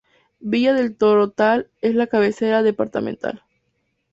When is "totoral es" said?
0.97-1.93